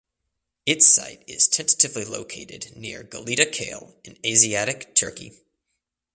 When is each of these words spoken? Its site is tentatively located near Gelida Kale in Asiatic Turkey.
Its 0.65 0.87
site 0.87 1.23
is 1.29 1.47
tentatively 1.47 2.03
located 2.05 2.75
near 2.75 3.03
Gelida 3.03 3.45
Kale 3.51 3.95
in 4.03 4.17
Asiatic 4.25 4.95
Turkey. 4.95 5.33